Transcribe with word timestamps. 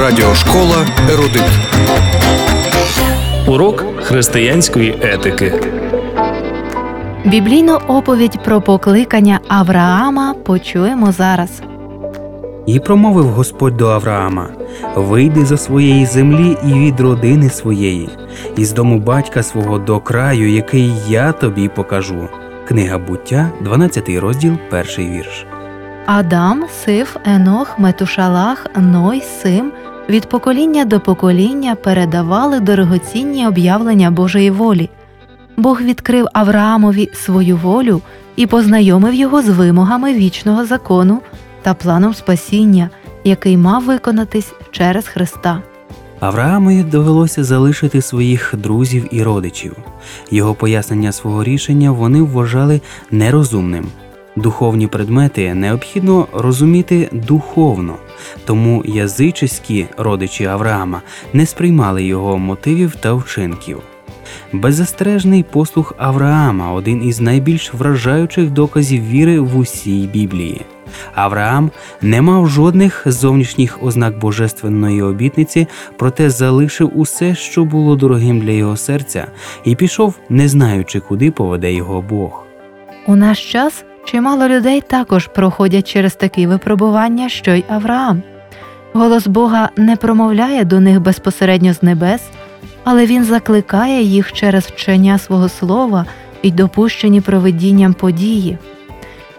Радіошкола 0.00 0.86
Ерудит. 1.10 1.42
Урок 3.46 3.84
християнської 4.02 4.98
етики. 5.02 5.54
Біблійну 7.24 7.78
оповідь 7.88 8.42
про 8.44 8.60
покликання 8.60 9.40
Авраама 9.48 10.34
почуємо 10.34 11.12
зараз. 11.12 11.62
І 12.66 12.80
промовив 12.80 13.26
Господь 13.26 13.76
до 13.76 13.88
Авраама: 13.88 14.48
Вийди 14.96 15.44
зо 15.44 15.56
своєї 15.56 16.06
землі 16.06 16.56
і 16.64 16.72
від 16.72 17.00
родини 17.00 17.50
своєї, 17.50 18.08
і 18.56 18.64
з 18.64 18.72
дому 18.72 18.98
батька 18.98 19.42
свого 19.42 19.78
до 19.78 20.00
краю, 20.00 20.50
який 20.50 20.92
я 21.08 21.32
тобі 21.32 21.68
покажу. 21.68 22.28
Книга 22.70 22.98
буття, 22.98 23.50
12 23.60 24.08
розділ, 24.08 24.56
перший 24.70 25.10
вірш. 25.10 25.46
Адам, 26.06 26.64
Сиф, 26.84 27.16
Енох, 27.24 27.78
Метушалах, 27.78 28.66
Ной, 28.76 29.22
Сим 29.42 29.72
від 30.08 30.28
покоління 30.28 30.84
до 30.84 31.00
покоління 31.00 31.74
передавали 31.74 32.60
дорогоцінні 32.60 33.46
об'явлення 33.46 34.10
Божої 34.10 34.50
волі. 34.50 34.90
Бог 35.56 35.82
відкрив 35.82 36.26
Авраамові 36.32 37.10
свою 37.14 37.56
волю 37.56 38.00
і 38.36 38.46
познайомив 38.46 39.14
його 39.14 39.42
з 39.42 39.48
вимогами 39.48 40.14
вічного 40.14 40.66
закону 40.66 41.20
та 41.62 41.74
планом 41.74 42.14
спасіння, 42.14 42.90
який 43.24 43.56
мав 43.56 43.84
виконатись 43.84 44.52
через 44.70 45.08
Христа. 45.08 45.62
Авраамові 46.20 46.82
довелося 46.82 47.44
залишити 47.44 48.02
своїх 48.02 48.54
друзів 48.56 49.08
і 49.10 49.22
родичів. 49.22 49.76
Його 50.30 50.54
пояснення 50.54 51.12
свого 51.12 51.44
рішення 51.44 51.90
вони 51.90 52.22
вважали 52.22 52.80
нерозумним. 53.10 53.86
Духовні 54.36 54.86
предмети 54.86 55.54
необхідно 55.54 56.26
розуміти 56.32 57.08
духовно, 57.12 57.94
тому 58.44 58.82
язичські 58.86 59.86
родичі 59.96 60.44
Авраама 60.44 61.02
не 61.32 61.46
сприймали 61.46 62.04
його 62.04 62.38
мотивів 62.38 62.96
та 63.00 63.12
вчинків. 63.12 63.82
Беззастережний 64.52 65.42
послух 65.42 65.94
Авраама 65.98 66.72
один 66.72 67.04
із 67.04 67.20
найбільш 67.20 67.74
вражаючих 67.74 68.50
доказів 68.50 69.08
віри 69.08 69.40
в 69.40 69.58
усій 69.58 70.08
Біблії. 70.12 70.60
Авраам 71.14 71.70
не 72.02 72.22
мав 72.22 72.48
жодних 72.48 73.02
зовнішніх 73.06 73.82
ознак 73.82 74.18
божественної 74.18 75.02
обітниці, 75.02 75.66
проте 75.96 76.30
залишив 76.30 76.90
усе, 76.94 77.34
що 77.34 77.64
було 77.64 77.96
дорогим 77.96 78.40
для 78.40 78.50
його 78.50 78.76
серця, 78.76 79.26
і 79.64 79.74
пішов, 79.74 80.14
не 80.28 80.48
знаючи, 80.48 81.00
куди 81.00 81.30
поведе 81.30 81.72
його 81.72 82.02
Бог. 82.02 82.44
У 83.06 83.16
наш 83.16 83.52
час 83.52 83.84
чимало 84.04 84.48
людей 84.48 84.80
також 84.80 85.26
проходять 85.26 85.92
через 85.92 86.14
такі 86.14 86.46
випробування, 86.46 87.28
що 87.28 87.50
й 87.50 87.64
Авраам. 87.68 88.22
Голос 88.92 89.26
Бога 89.26 89.68
не 89.76 89.96
промовляє 89.96 90.64
до 90.64 90.80
них 90.80 91.00
безпосередньо 91.00 91.74
з 91.74 91.82
небес, 91.82 92.20
але 92.84 93.06
він 93.06 93.24
закликає 93.24 94.02
їх 94.02 94.32
через 94.32 94.64
вчення 94.64 95.18
свого 95.18 95.48
слова 95.48 96.06
і 96.42 96.50
допущені 96.50 97.20
провидінням 97.20 97.94
події. 97.94 98.58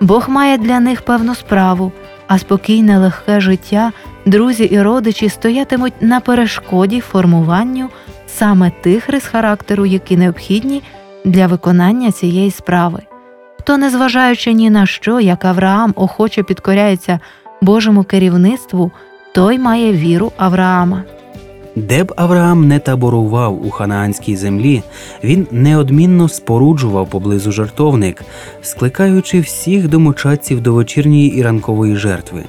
Бог 0.00 0.28
має 0.28 0.58
для 0.58 0.80
них 0.80 1.02
певну 1.02 1.34
справу, 1.34 1.92
а 2.26 2.38
спокійне 2.38 2.98
легке 2.98 3.40
життя, 3.40 3.92
друзі 4.26 4.64
і 4.64 4.82
родичі 4.82 5.28
стоятимуть 5.28 5.92
на 6.00 6.20
перешкоді 6.20 7.00
формуванню 7.00 7.88
саме 8.26 8.70
тих 8.70 9.08
рис 9.08 9.24
характеру, 9.24 9.86
які 9.86 10.16
необхідні 10.16 10.82
для 11.24 11.46
виконання 11.46 12.12
цієї 12.12 12.50
справи. 12.50 13.02
Хто, 13.58 13.76
незважаючи 13.76 14.52
ні 14.52 14.70
на 14.70 14.86
що, 14.86 15.20
як 15.20 15.44
Авраам 15.44 15.92
охоче 15.96 16.42
підкоряється 16.42 17.20
Божому 17.60 18.04
керівництву, 18.04 18.92
той 19.34 19.58
має 19.58 19.92
віру 19.92 20.32
Авраама. 20.36 21.02
Де 21.78 22.04
б 22.04 22.12
Авраам 22.16 22.68
не 22.68 22.78
таборував 22.78 23.66
у 23.66 23.70
ханаанській 23.70 24.36
землі, 24.36 24.82
він 25.24 25.46
неодмінно 25.50 26.28
споруджував 26.28 27.10
поблизу 27.10 27.52
жертовник, 27.52 28.24
скликаючи 28.62 29.40
всіх 29.40 29.88
домочадців 29.88 30.60
до 30.60 30.74
вечірньої 30.74 31.38
і 31.38 31.42
ранкової 31.42 31.96
жертви. 31.96 32.44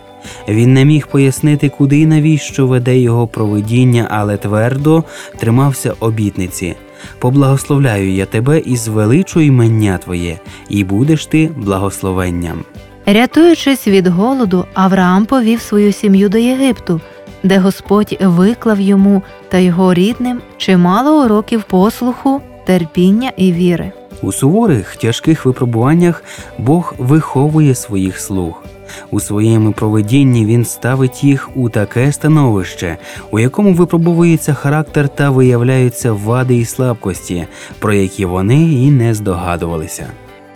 Він 0.48 0.74
не 0.74 0.86
міг 0.86 1.08
пояснити, 1.08 1.70
куди 1.70 2.00
і 2.00 2.06
навіщо 2.06 2.68
веде 2.68 3.00
його 3.00 3.28
провидіння, 3.28 4.08
але 4.12 4.38
твердо 4.38 5.04
тримався 5.38 5.94
обітниці. 6.00 6.76
Поблагословляю 7.20 8.14
я 8.14 8.26
тебе 8.26 8.60
і 8.60 8.76
звеличу 8.76 9.40
імення 9.40 9.98
твоє, 9.98 10.40
і 10.70 10.84
будеш 10.84 11.26
ти 11.26 11.50
благословенням. 11.58 12.64
Рятуючись 13.06 13.88
від 13.88 14.08
голоду, 14.08 14.66
Авраам 14.74 15.26
повів 15.26 15.62
свою 15.62 15.92
сім'ю 15.92 16.30
до 16.30 16.38
Єгипту, 16.38 17.02
де 17.44 17.60
Господь 17.60 18.18
виклав 18.22 18.80
йому 18.80 19.22
та 19.50 19.58
його 19.58 19.94
рідним 19.94 20.42
чимало 20.58 21.26
уроків 21.26 21.64
послуху, 21.64 22.42
терпіння 22.66 23.32
і 23.38 23.52
віри. 23.52 23.92
У 24.22 24.32
суворих 24.32 24.96
тяжких 24.96 25.46
випробуваннях 25.46 26.24
Бог 26.58 26.94
виховує 26.98 27.76
своїх 27.76 28.20
слуг. 28.20 28.64
У 29.12 29.20
своєму 29.20 29.72
проведінні 29.72 30.46
він 30.46 30.66
ставить 30.66 31.24
їх 31.24 31.50
у 31.56 31.70
таке 31.70 32.12
становище, 32.12 32.98
у 33.32 33.40
якому 33.40 33.74
випробовується 33.74 34.54
характер 34.54 35.10
та 35.10 35.30
виявляються 35.30 36.14
вади 36.14 36.56
і 36.56 36.66
слабкості, 36.66 37.48
про 37.80 37.94
які 37.94 38.26
вони 38.26 38.74
і 38.74 38.92
не 38.92 39.14
здогадувалися. 39.14 40.08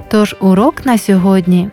Тож 0.08 0.36
урок 0.40 0.86
на 0.86 0.98
сьогодні 0.98 1.70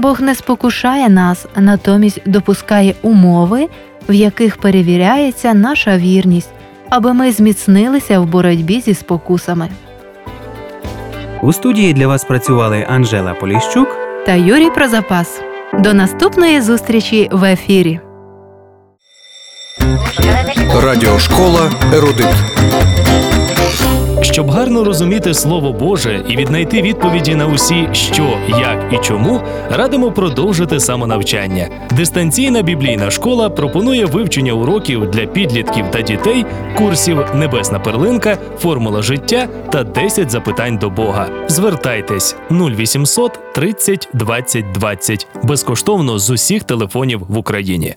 Бог 0.00 0.20
не 0.20 0.34
спокушає 0.34 1.08
нас, 1.08 1.46
натомість 1.56 2.20
допускає 2.26 2.94
умови, 3.02 3.68
в 4.08 4.12
яких 4.12 4.56
перевіряється 4.56 5.54
наша 5.54 5.96
вірність, 5.96 6.50
аби 6.88 7.12
ми 7.12 7.32
зміцнилися 7.32 8.20
в 8.20 8.26
боротьбі 8.26 8.80
зі 8.80 8.94
спокусами. 8.94 9.68
У 11.42 11.52
студії 11.52 11.92
для 11.92 12.06
вас 12.06 12.24
працювали 12.24 12.86
Анжела 12.90 13.34
Поліщук. 13.34 13.88
Та 14.26 14.34
Юрій 14.34 14.70
Прозапас. 14.70 15.40
До 15.78 15.94
наступної 15.94 16.60
зустрічі 16.60 17.28
в 17.32 17.44
ефірі. 17.44 18.00
Радіошкола 20.82 21.70
Ерудит. 21.94 22.34
Щоб 24.22 24.50
гарно 24.50 24.84
розуміти 24.84 25.34
Слово 25.34 25.72
Боже 25.72 26.24
і 26.28 26.36
віднайти 26.36 26.82
відповіді 26.82 27.34
на 27.34 27.46
усі 27.46 27.88
що, 27.92 28.38
як 28.48 28.92
і 28.92 28.98
чому, 29.04 29.40
радимо 29.70 30.12
продовжити 30.12 30.80
самонавчання. 30.80 31.68
Дистанційна 31.90 32.62
біблійна 32.62 33.10
школа 33.10 33.50
пропонує 33.50 34.04
вивчення 34.06 34.52
уроків 34.52 35.10
для 35.10 35.26
підлітків 35.26 35.90
та 35.90 36.00
дітей, 36.00 36.46
курсів 36.78 37.24
Небесна 37.34 37.78
перлинка, 37.78 38.38
формула 38.58 39.02
життя 39.02 39.48
та 39.72 39.84
10 39.84 40.30
запитань 40.30 40.76
до 40.76 40.90
Бога. 40.90 41.28
Звертайтесь 41.48 42.36
0800 42.50 43.38
30 43.54 44.08
20 44.14 44.72
20 44.72 45.26
безкоштовно 45.42 46.18
з 46.18 46.30
усіх 46.30 46.64
телефонів 46.64 47.22
в 47.28 47.38
Україні. 47.38 47.94